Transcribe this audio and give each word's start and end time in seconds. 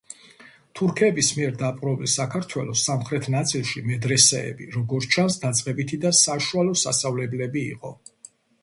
თურქების 0.77 1.27
მიერ 1.39 1.51
დაპყრობილ 1.59 2.09
საქართველოს 2.13 2.85
სამხრეთ 2.89 3.29
ნაწილში 3.35 3.85
მედრესეები, 3.91 4.71
როგორც 4.79 5.11
ჩანს, 5.19 5.39
დაწყებითი 5.47 6.05
და 6.09 6.15
საშუალო 6.25 6.79
სასწავლებლები 6.87 7.67
იყო. 7.79 7.97